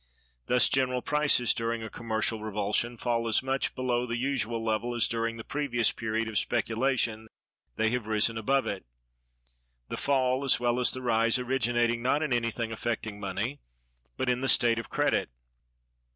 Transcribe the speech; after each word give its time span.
Thus 0.47 0.67
general 0.67 1.03
prices, 1.03 1.53
during 1.53 1.83
a 1.83 1.87
commercial 1.91 2.41
revulsion, 2.41 2.97
fall 2.97 3.27
as 3.27 3.43
much 3.43 3.75
below 3.75 4.07
the 4.07 4.17
usual 4.17 4.65
level 4.65 4.95
as 4.95 5.07
during 5.07 5.37
the 5.37 5.43
previous 5.43 5.91
period 5.91 6.27
of 6.27 6.39
speculation 6.39 7.27
they 7.75 7.91
have 7.91 8.07
risen 8.07 8.35
above 8.35 8.65
it; 8.65 8.83
the 9.89 9.97
fall, 9.97 10.43
as 10.43 10.59
well 10.59 10.79
as 10.79 10.89
the 10.89 11.03
rise, 11.03 11.37
originating 11.37 12.01
not 12.01 12.23
in 12.23 12.33
anything 12.33 12.71
affecting 12.71 13.19
money, 13.19 13.59
but 14.17 14.27
in 14.27 14.41
the 14.41 14.49
state 14.49 14.79
of 14.79 14.89
credit. 14.89 15.29